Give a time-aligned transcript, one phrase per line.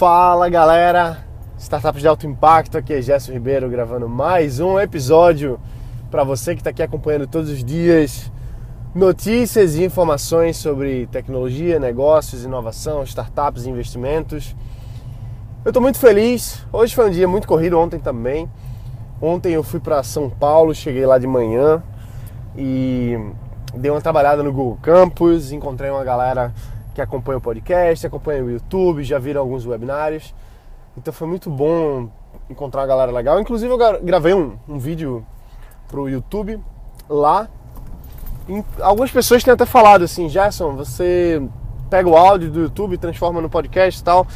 [0.00, 1.18] Fala galera,
[1.58, 5.60] Startups de Alto Impacto, aqui é Gerson Ribeiro gravando mais um episódio
[6.10, 8.32] para você que está aqui acompanhando todos os dias
[8.94, 14.56] notícias e informações sobre tecnologia, negócios, inovação, startups investimentos.
[15.66, 18.50] Eu estou muito feliz, hoje foi um dia muito corrido, ontem também.
[19.20, 21.82] Ontem eu fui para São Paulo, cheguei lá de manhã
[22.56, 23.18] e
[23.74, 26.54] dei uma trabalhada no Google Campus, encontrei uma galera
[26.94, 30.34] que acompanha o podcast, acompanha o YouTube, já viram alguns webinários.
[30.96, 32.08] Então foi muito bom
[32.48, 33.40] encontrar uma galera legal.
[33.40, 35.24] Inclusive eu gravei um, um vídeo
[35.88, 36.60] pro YouTube
[37.08, 37.48] lá.
[38.48, 41.40] E algumas pessoas têm até falado assim, Gerson, você
[41.88, 44.26] pega o áudio do YouTube, transforma no podcast e tal.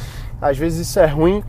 [0.41, 1.43] Às vezes isso é ruim,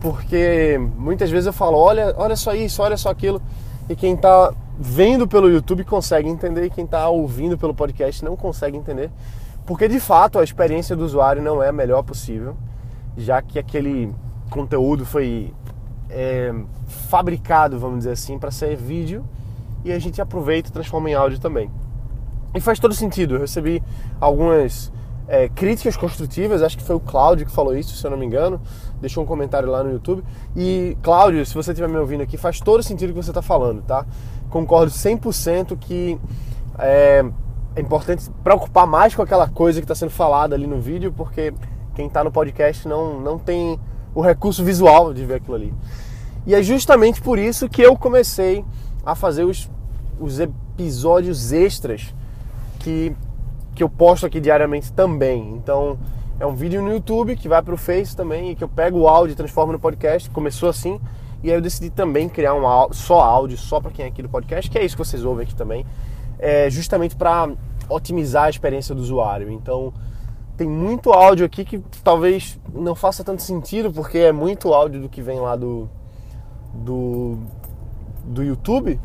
[0.00, 3.40] porque muitas vezes eu falo, olha, olha só isso, olha só aquilo.
[3.88, 8.36] E quem está vendo pelo YouTube consegue entender, e quem está ouvindo pelo podcast não
[8.36, 9.10] consegue entender.
[9.66, 12.56] Porque de fato a experiência do usuário não é a melhor possível,
[13.16, 14.12] já que aquele
[14.50, 15.52] conteúdo foi
[16.10, 16.52] é,
[17.08, 19.24] fabricado, vamos dizer assim, para ser vídeo
[19.84, 21.70] e a gente aproveita e transforma em áudio também.
[22.54, 23.36] E faz todo sentido.
[23.36, 23.82] Eu recebi
[24.20, 24.92] algumas
[25.26, 28.26] é, críticas construtivas, acho que foi o Cláudio que falou isso, se eu não me
[28.26, 28.60] engano,
[29.00, 30.22] deixou um comentário lá no YouTube.
[30.54, 33.42] E Cláudio, se você estiver me ouvindo aqui, faz todo sentido o que você está
[33.42, 34.04] falando, tá?
[34.50, 36.18] Concordo 100% que
[36.78, 37.24] é,
[37.74, 41.52] é importante preocupar mais com aquela coisa que está sendo falada ali no vídeo, porque
[41.94, 43.78] quem está no podcast não, não tem
[44.14, 45.74] o recurso visual de ver aquilo ali.
[46.46, 48.64] E é justamente por isso que eu comecei
[49.04, 49.70] a fazer os,
[50.20, 52.14] os episódios extras
[52.78, 53.14] que,
[53.74, 55.54] que eu posto aqui diariamente também.
[55.54, 55.98] Então,
[56.38, 58.98] é um vídeo no YouTube que vai para o Face também e que eu pego
[58.98, 60.28] o áudio e transformo no podcast.
[60.30, 61.00] Começou assim.
[61.42, 64.22] E aí eu decidi também criar um áudio, só áudio, só para quem é aqui
[64.22, 65.86] do podcast, que é isso que vocês ouvem aqui também
[66.42, 67.50] é, justamente para
[67.88, 69.50] otimizar a experiência do usuário.
[69.50, 69.94] Então,
[70.56, 75.08] tem muito áudio aqui que talvez não faça tanto sentido, porque é muito áudio do
[75.08, 75.88] que vem lá do,
[76.74, 77.38] do,
[78.24, 79.00] do YouTube.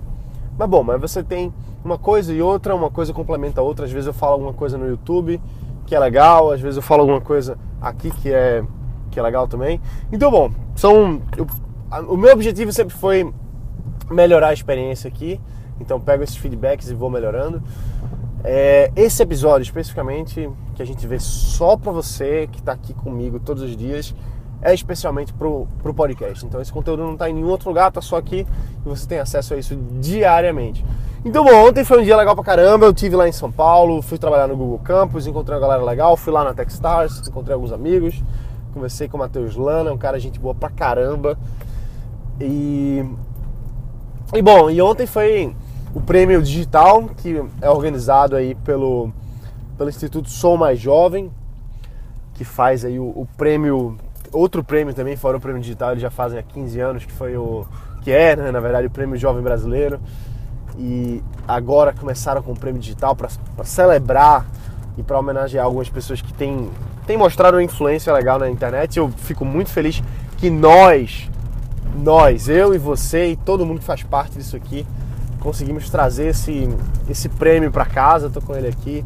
[0.58, 1.54] Mas bom, mas você tem
[1.86, 3.86] uma coisa e outra, uma coisa complementa a outra.
[3.86, 5.40] Às vezes eu falo alguma coisa no YouTube
[5.86, 8.62] que é legal, às vezes eu falo alguma coisa aqui que é,
[9.10, 9.80] que é legal também.
[10.12, 11.48] Então, bom, são, eu,
[12.10, 13.34] o meu objetivo sempre foi
[14.12, 15.40] melhorar a experiência aqui.
[15.80, 17.62] Então pego esses feedbacks e vou melhorando.
[18.44, 23.40] É, esse episódio especificamente, que a gente vê só para você que está aqui comigo
[23.40, 24.14] todos os dias,
[24.62, 26.46] é especialmente pro, pro podcast.
[26.46, 28.46] Então esse conteúdo não está em nenhum outro lugar, tá só aqui
[28.86, 30.86] e você tem acesso a isso diariamente.
[31.26, 34.02] Então bom, ontem foi um dia legal pra caramba, eu tive lá em São Paulo,
[34.02, 37.72] fui trabalhar no Google Campus, encontrei uma galera legal, fui lá na Techstars, encontrei alguns
[37.72, 38.24] amigos,
[38.74, 41.38] conversei com o Matheus Lana, um cara gente boa pra caramba.
[42.40, 43.04] E
[44.34, 45.56] e bom, e ontem foi
[45.98, 49.12] o prêmio digital, que é organizado aí pelo,
[49.76, 51.32] pelo Instituto Sou Mais Jovem,
[52.36, 53.98] que faz aí o, o, prêmio,
[54.32, 57.36] outro prêmio também, fora o prêmio digital, eles já fazem há 15 anos, que foi
[57.36, 57.66] o,
[58.04, 60.00] que é, né, na verdade, o prêmio Jovem Brasileiro.
[60.78, 63.30] E agora começaram com o prêmio digital para
[63.64, 64.46] celebrar
[65.00, 66.70] e para homenagear algumas pessoas que têm,
[67.08, 68.98] têm mostrado uma influência legal na internet.
[68.98, 70.04] Eu fico muito feliz
[70.38, 71.28] que nós,
[71.96, 74.86] nós, eu e você e todo mundo que faz parte disso aqui,
[75.48, 76.68] conseguimos trazer esse,
[77.10, 78.28] esse prêmio para casa.
[78.28, 79.06] Estou com ele aqui,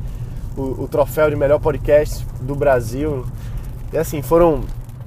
[0.58, 3.24] o, o, troféu de melhor podcast do Brasil.
[3.94, 4.64] E assim, foram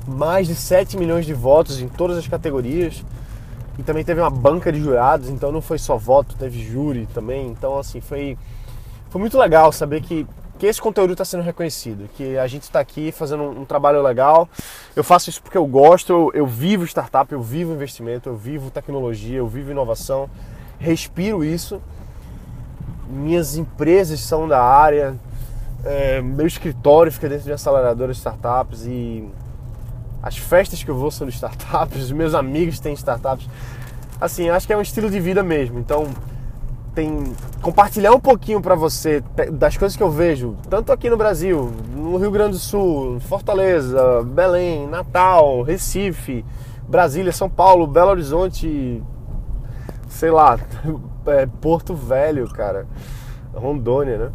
[0.06, 3.04] mais de 7 milhões de votos em todas as categorias.
[3.76, 7.48] E também teve uma banca de jurados, então não foi só voto, teve júri também.
[7.48, 8.38] Então, assim, foi,
[9.10, 10.24] foi muito legal saber que,
[10.56, 14.00] que esse conteúdo está sendo reconhecido, que a gente está aqui fazendo um, um, trabalho
[14.00, 14.48] legal.
[14.94, 18.70] Eu faço isso porque eu gosto, eu, eu vivo startup, eu vivo investimento, eu vivo
[18.70, 20.30] tecnologia, eu vivo inovação
[20.84, 21.80] respiro isso.
[23.08, 25.14] Minhas empresas são da área,
[25.84, 29.28] é, meu escritório fica dentro de uma aceleradora de startups e
[30.22, 33.48] as festas que eu vou são de startups, os meus amigos têm startups.
[34.20, 35.78] Assim, acho que é um estilo de vida mesmo.
[35.78, 36.08] Então,
[36.94, 39.22] tem compartilhar um pouquinho para você
[39.52, 44.22] das coisas que eu vejo, tanto aqui no Brasil, no Rio Grande do Sul, Fortaleza,
[44.22, 46.44] Belém, Natal, Recife,
[46.88, 49.02] Brasília, São Paulo, Belo Horizonte,
[50.14, 50.58] sei lá,
[51.26, 52.86] é, Porto Velho, cara,
[53.52, 54.32] Rondônia, né?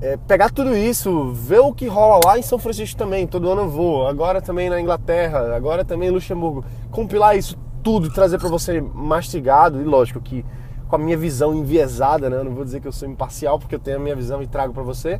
[0.00, 3.62] É, pegar tudo isso, ver o que rola lá em São Francisco também, todo ano
[3.62, 8.48] eu vou, agora também na Inglaterra, agora também em Luxemburgo, compilar isso tudo, trazer para
[8.48, 10.44] você mastigado, e lógico que
[10.88, 12.36] com a minha visão enviesada, né?
[12.36, 14.46] Eu não vou dizer que eu sou imparcial porque eu tenho a minha visão e
[14.46, 15.18] trago para você.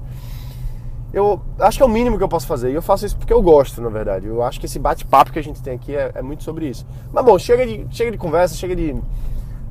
[1.12, 2.70] Eu acho que é o mínimo que eu posso fazer.
[2.70, 4.26] E eu faço isso porque eu gosto, na verdade.
[4.26, 6.84] Eu acho que esse bate-papo que a gente tem aqui é, é muito sobre isso.
[7.12, 8.94] Mas bom, chega de, chega de conversa, chega de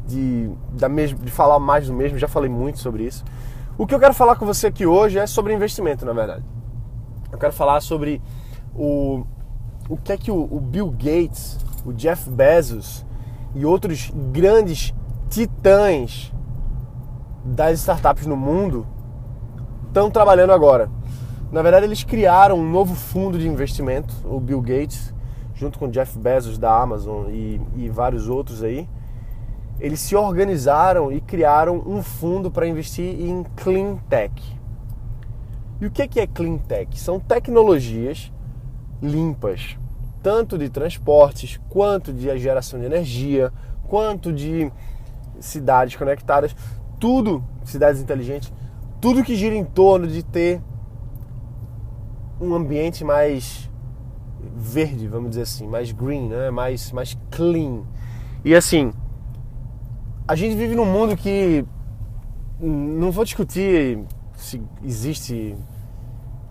[0.07, 3.23] de, da mesmo, de falar mais do mesmo, já falei muito sobre isso.
[3.77, 6.43] O que eu quero falar com você aqui hoje é sobre investimento, na verdade.
[7.31, 8.21] Eu quero falar sobre
[8.75, 9.23] o,
[9.89, 13.05] o que é que o, o Bill Gates, o Jeff Bezos
[13.55, 14.93] e outros grandes
[15.29, 16.31] titãs
[17.43, 18.85] das startups no mundo
[19.87, 20.89] estão trabalhando agora.
[21.51, 25.13] Na verdade, eles criaram um novo fundo de investimento, o Bill Gates,
[25.53, 28.87] junto com o Jeff Bezos da Amazon e, e vários outros aí.
[29.79, 34.33] Eles se organizaram e criaram um fundo para investir em clean tech.
[35.81, 36.97] E o que é clean tech?
[36.99, 38.31] São tecnologias
[39.01, 39.77] limpas,
[40.21, 43.51] tanto de transportes, quanto de geração de energia,
[43.87, 44.71] quanto de
[45.39, 46.55] cidades conectadas,
[46.99, 48.53] tudo, cidades inteligentes,
[49.01, 50.61] tudo que gira em torno de ter
[52.39, 53.69] um ambiente mais
[54.55, 56.49] verde, vamos dizer assim, mais green, né?
[56.49, 57.83] mais, mais clean.
[58.45, 58.93] E assim,
[60.27, 61.65] a gente vive num mundo que
[62.59, 63.99] não vou discutir
[64.35, 65.55] se existe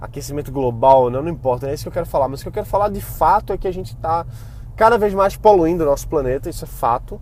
[0.01, 2.53] aquecimento global, não, não importa, é isso que eu quero falar, mas o que eu
[2.53, 4.27] quero falar de fato é que a gente está
[4.77, 7.21] cada vez mais poluindo o nosso planeta, isso é fato.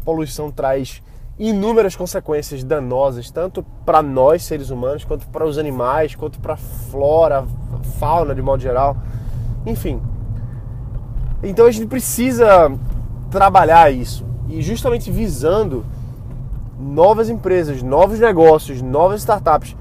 [0.00, 1.02] A poluição traz
[1.38, 6.56] inúmeras consequências danosas, tanto para nós seres humanos, quanto para os animais, quanto para a
[6.56, 7.46] flora,
[7.98, 8.96] fauna de modo geral.
[9.64, 10.02] Enfim.
[11.42, 12.70] Então a gente precisa
[13.30, 15.84] trabalhar isso e justamente visando
[16.78, 19.76] novas empresas, novos negócios, novas startups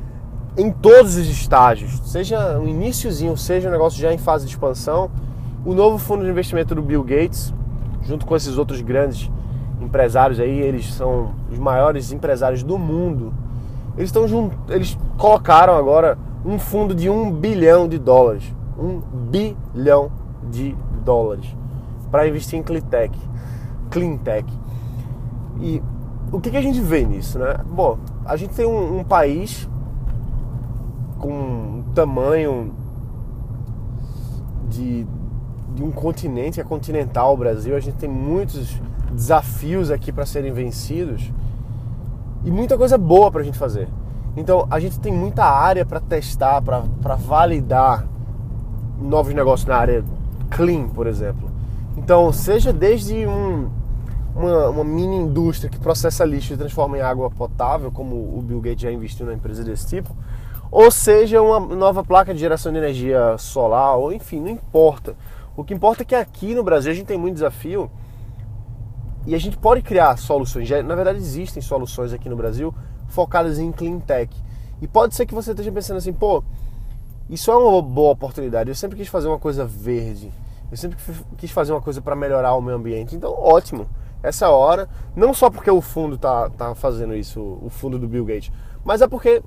[0.58, 5.10] em todos os estágios, seja um iníciozinho, seja um negócio já em fase de expansão,
[5.66, 7.54] o novo fundo de investimento do Bill Gates,
[8.04, 9.30] junto com esses outros grandes
[9.82, 13.34] empresários aí, eles são os maiores empresários do mundo.
[13.98, 18.44] Eles estão eles colocaram agora um fundo de um bilhão de dólares,
[18.78, 19.00] um
[19.30, 20.12] bilhão
[20.50, 21.46] de dólares
[22.12, 22.64] para investir em
[23.90, 24.60] cleantech, cleantech.
[25.60, 25.82] E
[26.32, 27.58] o que, que, a gente vê nisso, né?
[27.66, 29.68] Bom, a gente tem um, um país
[31.18, 32.72] com um tamanho
[34.70, 35.06] de,
[35.76, 37.76] de um continente, que é continental o Brasil.
[37.76, 38.80] A gente tem muitos
[39.12, 41.32] desafios aqui para serem vencidos
[42.46, 43.90] e muita coisa boa para a gente fazer.
[44.38, 48.08] Então a gente tem muita área para testar, para validar
[49.02, 50.04] novos negócios na área
[50.50, 51.50] clean, por exemplo.
[51.98, 53.70] Então, seja desde um,
[54.40, 58.62] uma, uma, mini indústria que processa lixo e transforma em água potável, como o Bill
[58.62, 60.16] Gates já investiu na empresa desse tipo,
[60.72, 65.16] ou seja uma nova placa de geração de energia solar, ou enfim, não importa.
[65.58, 67.92] O que importa é que aqui no Brasil a gente tem muito desafio
[69.26, 70.70] e a gente pode criar soluções.
[70.86, 72.74] Na verdade, existem soluções aqui no Brasil
[73.10, 74.34] focadas em clean tech.
[74.82, 76.44] E pode ser que você esteja pensando assim, pô,
[77.30, 78.70] isso é uma boa oportunidade.
[78.70, 80.32] Eu sempre quis fazer uma coisa verde.
[80.72, 80.98] Eu sempre
[81.38, 83.16] quis fazer uma coisa para melhorar o meio ambiente.
[83.16, 83.88] Então, ótimo.
[84.22, 84.90] Essa hora.
[85.16, 88.52] Não só porque o fundo tá, tá fazendo isso, o fundo do Bill Gates,
[88.84, 89.42] mas é porque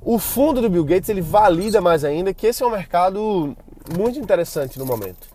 [0.00, 3.56] o fundo do Bill Gates ele valida mais ainda que esse é um mercado
[3.96, 5.28] muito interessante no momento.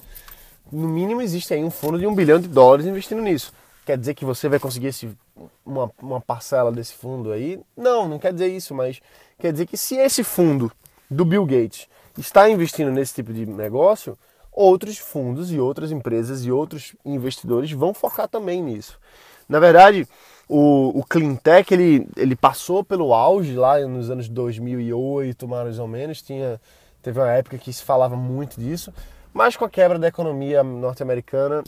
[0.72, 3.52] No mínimo existe aí um fundo de um bilhão de dólares investindo nisso.
[3.86, 5.10] Quer dizer que você vai conseguir esse,
[5.66, 7.60] uma, uma parcela desse fundo aí?
[7.76, 9.02] Não, não quer dizer isso, mas
[9.38, 10.72] quer dizer que se esse fundo
[11.10, 14.18] do Bill Gates está investindo nesse tipo de negócio,
[14.52, 19.00] outros fundos e outras empresas e outros investidores vão focar também nisso.
[19.48, 20.08] Na verdade,
[20.48, 26.22] o, o Cleantech ele, ele passou pelo auge lá nos anos 2008, mais ou menos.
[26.22, 26.60] Tinha,
[27.02, 28.94] teve uma época que se falava muito disso,
[29.34, 31.64] mas com a quebra da economia norte-americana,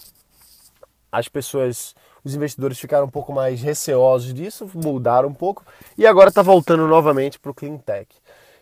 [1.12, 5.64] as pessoas, os investidores ficaram um pouco mais receosos disso, mudaram um pouco
[5.98, 8.16] e agora está voltando novamente para o Cleantech.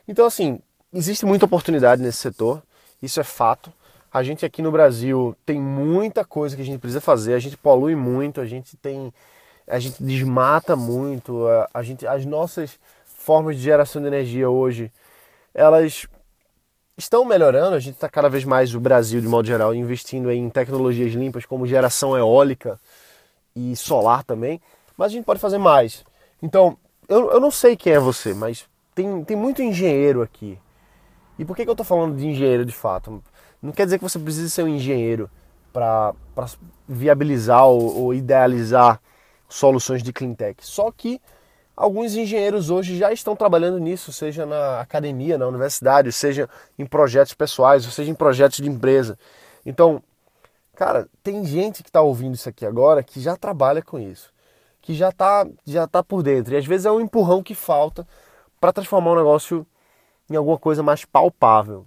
[0.07, 0.59] Então, assim,
[0.93, 2.61] existe muita oportunidade nesse setor,
[3.01, 3.71] isso é fato.
[4.13, 7.55] A gente aqui no Brasil tem muita coisa que a gente precisa fazer, a gente
[7.57, 9.13] polui muito, a gente tem
[9.67, 14.91] a gente desmata muito, a, a gente, as nossas formas de geração de energia hoje,
[15.53, 16.07] elas
[16.97, 20.49] estão melhorando, a gente está cada vez mais, o Brasil de modo geral, investindo em
[20.49, 22.79] tecnologias limpas como geração eólica
[23.55, 24.59] e solar também,
[24.97, 26.03] mas a gente pode fazer mais.
[26.41, 26.77] Então,
[27.07, 30.57] eu, eu não sei quem é você, mas tem, tem muito engenheiro aqui.
[31.39, 33.23] E por que, que eu estou falando de engenheiro de fato?
[33.61, 35.29] Não quer dizer que você precisa ser um engenheiro
[35.71, 36.13] para
[36.87, 38.99] viabilizar ou, ou idealizar
[39.47, 40.65] soluções de cleantech.
[40.65, 41.21] Só que
[41.75, 47.33] alguns engenheiros hoje já estão trabalhando nisso, seja na academia, na universidade, seja em projetos
[47.33, 49.17] pessoais, ou seja em projetos de empresa.
[49.65, 50.01] Então,
[50.75, 54.33] cara, tem gente que está ouvindo isso aqui agora que já trabalha com isso,
[54.81, 56.53] que já está já tá por dentro.
[56.53, 58.07] E às vezes é um empurrão que falta
[58.59, 59.65] para transformar o negócio
[60.29, 61.85] em alguma coisa mais palpável.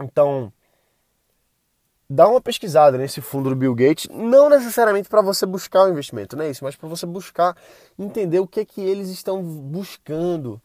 [0.00, 0.52] Então,
[2.08, 5.90] dá uma pesquisada nesse fundo do Bill Gates, não necessariamente para você buscar o um
[5.90, 7.56] investimento, não é isso, mas para você buscar
[7.98, 10.60] entender o que é que eles estão buscando,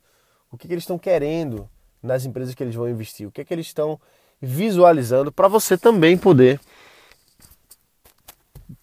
[0.52, 1.70] o que, é que eles estão querendo
[2.02, 4.00] nas empresas que eles vão investir, o que é que eles estão
[4.42, 6.60] visualizando para você também poder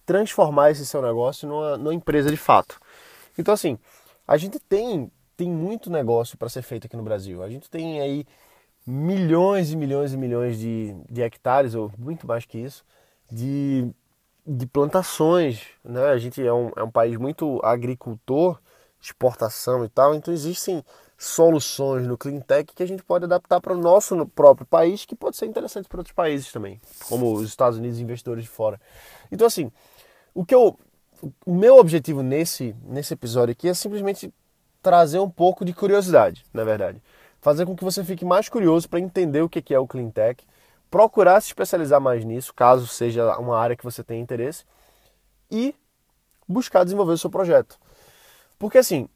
[0.04, 2.78] transformar esse seu negócio numa, numa empresa de fato.
[3.36, 3.78] Então, assim,
[4.26, 7.42] a gente tem, tem muito negócio para ser feito aqui no Brasil.
[7.42, 8.26] A gente tem aí
[8.86, 12.84] milhões e milhões e milhões de, de hectares, ou muito mais que isso,
[13.30, 13.88] de,
[14.46, 15.62] de plantações.
[15.84, 16.04] Né?
[16.06, 18.60] A gente é um, é um país muito agricultor,
[19.00, 20.84] exportação e tal, então existem
[21.18, 25.16] soluções no clean tech que a gente pode adaptar para o nosso próprio país, que
[25.16, 28.80] pode ser interessante para outros países também, como os Estados Unidos investidores de fora.
[29.32, 29.72] Então, assim,
[30.34, 30.78] o que eu,
[31.44, 34.32] o meu objetivo nesse, nesse episódio aqui é simplesmente
[34.82, 37.02] trazer um pouco de curiosidade, na verdade.
[37.46, 40.44] Fazer com que você fique mais curioso para entender o que é o clean tech,
[40.90, 44.64] procurar se especializar mais nisso, caso seja uma área que você tenha interesse,
[45.48, 45.72] e
[46.48, 47.78] buscar desenvolver o seu projeto.
[48.58, 49.08] Porque assim,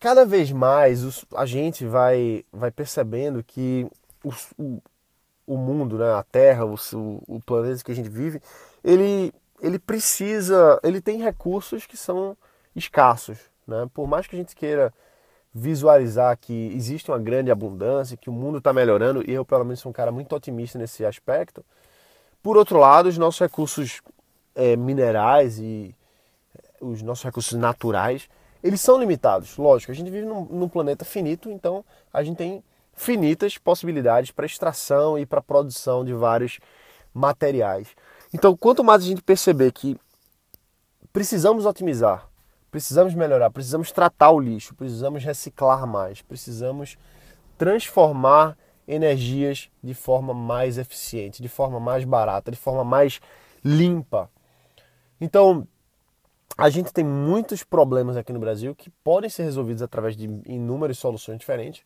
[0.00, 3.86] cada vez mais a gente vai, vai percebendo que
[4.24, 4.82] o, o,
[5.46, 6.76] o mundo, né, a Terra, o,
[7.28, 8.40] o planeta que a gente vive,
[8.82, 12.34] ele, ele precisa, ele tem recursos que são
[12.74, 13.36] escassos.
[13.66, 13.86] Né?
[13.92, 14.94] Por mais que a gente queira
[15.54, 19.80] visualizar que existe uma grande abundância, que o mundo está melhorando, e eu, pelo menos,
[19.80, 21.64] sou um cara muito otimista nesse aspecto.
[22.42, 24.00] Por outro lado, os nossos recursos
[24.54, 25.94] é, minerais e
[26.80, 28.28] os nossos recursos naturais
[28.62, 29.56] eles são limitados.
[29.56, 32.62] Lógico, a gente vive num, num planeta finito, então a gente tem
[32.94, 36.60] finitas possibilidades para extração e para produção de vários
[37.12, 37.88] materiais.
[38.32, 39.98] Então, quanto mais a gente perceber que
[41.12, 42.28] precisamos otimizar,
[42.72, 46.96] precisamos melhorar, precisamos tratar o lixo, precisamos reciclar mais, precisamos
[47.58, 48.56] transformar
[48.88, 53.20] energias de forma mais eficiente, de forma mais barata, de forma mais
[53.62, 54.28] limpa.
[55.20, 55.68] Então,
[56.56, 60.98] a gente tem muitos problemas aqui no Brasil que podem ser resolvidos através de inúmeras
[60.98, 61.84] soluções diferentes.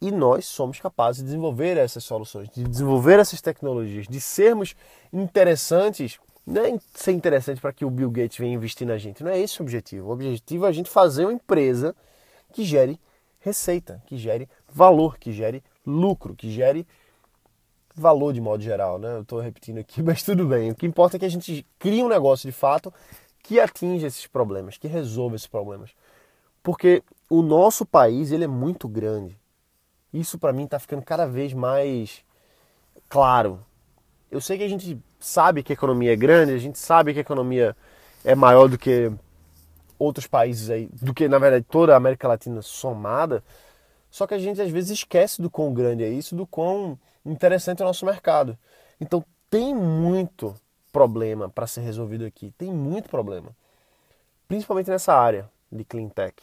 [0.00, 4.74] E nós somos capazes de desenvolver essas soluções, de desenvolver essas tecnologias, de sermos
[5.12, 6.18] interessantes.
[6.46, 9.38] Não é ser interessante para que o Bill Gates venha investir na gente, não é
[9.38, 10.08] esse o objetivo.
[10.08, 11.94] O objetivo é a gente fazer uma empresa
[12.52, 13.00] que gere
[13.40, 16.86] receita, que gere valor, que gere lucro, que gere
[17.94, 19.16] valor de modo geral, né?
[19.16, 20.70] Eu estou repetindo aqui, mas tudo bem.
[20.70, 22.92] O que importa é que a gente crie um negócio de fato
[23.42, 25.90] que atinja esses problemas, que resolva esses problemas.
[26.62, 29.36] Porque o nosso país ele é muito grande.
[30.12, 32.24] Isso para mim está ficando cada vez mais
[33.08, 33.64] claro.
[34.30, 37.18] Eu sei que a gente sabe que a economia é grande, a gente sabe que
[37.18, 37.76] a economia
[38.24, 39.10] é maior do que
[39.98, 43.42] outros países aí, do que na verdade toda a América Latina somada.
[44.10, 47.80] Só que a gente às vezes esquece do quão grande é isso, do quão interessante
[47.80, 48.58] é o nosso mercado.
[49.00, 50.54] Então tem muito
[50.92, 52.52] problema para ser resolvido aqui.
[52.58, 53.48] Tem muito problema.
[54.46, 56.34] Principalmente nessa área de clean tech.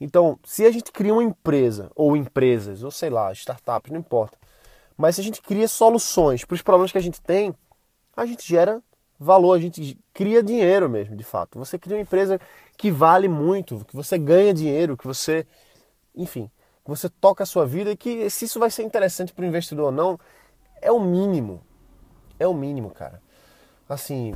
[0.00, 4.36] Então, se a gente cria uma empresa, ou empresas, ou sei lá, startups, não importa.
[4.96, 7.54] Mas se a gente cria soluções para os problemas que a gente tem,
[8.16, 8.82] a gente gera
[9.18, 11.58] valor, a gente cria dinheiro mesmo, de fato.
[11.58, 12.40] Você cria uma empresa
[12.76, 15.46] que vale muito, que você ganha dinheiro, que você,
[16.14, 16.50] enfim,
[16.84, 19.46] que você toca a sua vida e que se isso vai ser interessante para o
[19.46, 20.18] investidor ou não,
[20.80, 21.62] é o mínimo.
[22.38, 23.20] É o mínimo, cara
[23.92, 24.34] assim,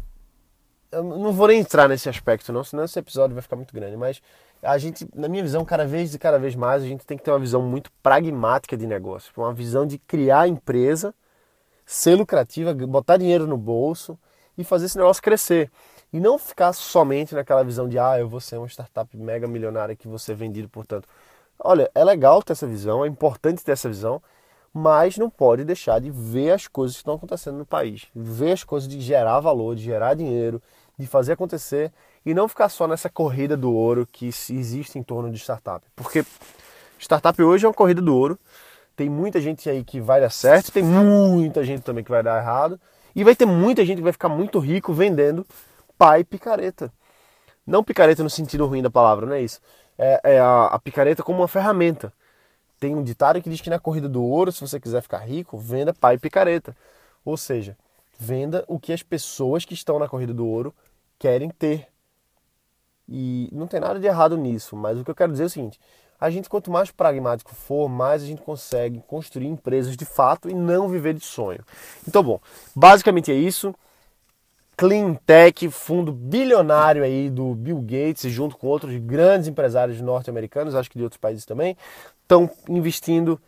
[0.91, 3.97] eu não vou nem entrar nesse aspecto não, senão esse episódio vai ficar muito grande,
[3.97, 4.23] mas
[4.63, 7.25] a gente, na minha visão, cada vez e cada vez mais, a gente tem que
[7.25, 11.15] ter uma visão muito pragmática de negócio, uma visão de criar empresa,
[11.87, 14.19] ser lucrativa, botar dinheiro no bolso
[14.59, 15.71] e fazer esse negócio crescer.
[16.13, 19.95] E não ficar somente naquela visão de, ah, eu vou ser uma startup mega milionária
[19.95, 21.09] que vou ser vendido, portanto.
[21.59, 24.21] Olha, é legal ter essa visão, é importante ter essa visão,
[24.73, 28.63] mas não pode deixar de ver as coisas que estão acontecendo no país, ver as
[28.63, 30.61] coisas de gerar valor, de gerar dinheiro,
[30.99, 31.93] de fazer acontecer
[32.25, 35.85] e não ficar só nessa corrida do ouro que existe em torno de startup.
[35.95, 36.25] Porque
[36.99, 38.39] startup hoje é uma corrida do ouro,
[38.97, 42.41] tem muita gente aí que vai dar certo, tem muita gente também que vai dar
[42.41, 42.81] errado,
[43.15, 45.47] e vai ter muita gente que vai ficar muito rico vendendo
[45.99, 46.93] pai picareta.
[47.67, 49.61] Não picareta no sentido ruim da palavra, não é isso.
[49.99, 52.13] É, é a, a picareta como uma ferramenta.
[52.79, 55.59] Tem um ditado que diz que na corrida do ouro, se você quiser ficar rico,
[55.59, 56.77] venda pai picareta.
[57.25, 57.77] Ou seja,
[58.19, 60.75] venda o que as pessoas que estão na corrida do ouro
[61.19, 61.89] querem ter.
[63.09, 65.51] E não tem nada de errado nisso, mas o que eu quero dizer é o
[65.51, 65.81] seguinte:
[66.21, 70.55] a gente, quanto mais pragmático for, mais a gente consegue construir empresas de fato e
[70.55, 71.61] não viver de sonho.
[72.07, 72.41] Então, bom,
[72.75, 73.75] basicamente é isso.
[74.77, 80.91] Clean Tech, fundo bilionário aí do Bill Gates, junto com outros grandes empresários norte-americanos, acho
[80.91, 81.77] que de outros países também,
[82.23, 83.41] estão investindo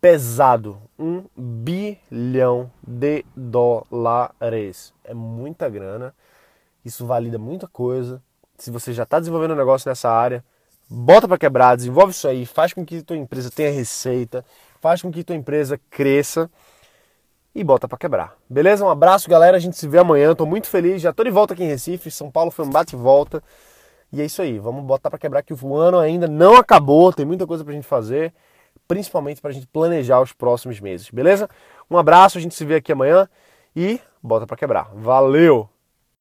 [0.00, 4.94] pesado, um bilhão de dólares.
[5.02, 6.14] É muita grana,
[6.84, 8.22] isso valida muita coisa.
[8.56, 10.44] Se você já está desenvolvendo um negócio nessa área,
[10.88, 14.44] bota para quebrar, desenvolve isso aí, faz com que tua empresa tenha receita,
[14.80, 16.50] faz com que tua empresa cresça
[17.54, 18.36] e bota para quebrar.
[18.48, 18.84] Beleza?
[18.84, 19.56] Um abraço, galera.
[19.56, 20.34] A gente se vê amanhã.
[20.34, 21.02] Tô muito feliz.
[21.02, 22.10] Já tô de volta aqui em Recife.
[22.10, 23.42] São Paulo foi um bate e volta.
[24.12, 24.58] E é isso aí.
[24.58, 27.12] Vamos botar para quebrar que o ano ainda não acabou.
[27.12, 28.32] Tem muita coisa pra gente fazer,
[28.86, 31.10] principalmente pra gente planejar os próximos meses.
[31.10, 31.48] Beleza?
[31.90, 32.38] Um abraço.
[32.38, 33.28] A gente se vê aqui amanhã
[33.74, 34.90] e bota para quebrar.
[34.94, 35.68] Valeu.